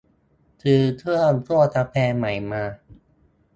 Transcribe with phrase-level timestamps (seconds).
[0.61, 2.63] ซื้อเครื่องคั่วกาแฟใหม่มา